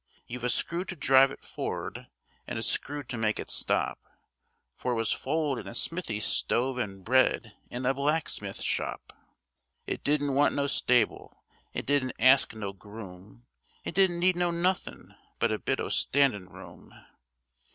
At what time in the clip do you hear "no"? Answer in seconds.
10.55-10.65, 12.55-12.73, 14.37-14.49